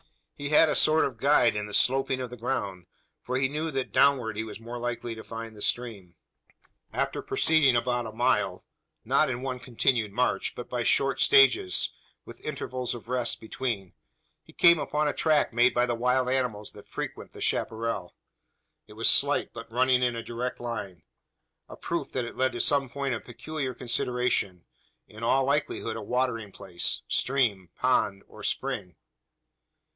[0.35, 2.87] He had a sort of guide in the sloping of the ground:
[3.21, 6.15] for he knew that downward he was more likely to find the stream.
[6.91, 8.65] After proceeding about a mile
[9.05, 11.93] not in one continued march, but by short stages,
[12.25, 13.93] with intervals of rest between
[14.41, 18.15] he came upon a track made by the wild animals that frequent the chapparal.
[18.87, 21.03] It was slight, but running in a direct line
[21.69, 24.65] a proof that it led to some point of peculiar consideration
[25.07, 28.95] in all likelihood a watering place stream, pond, or spring.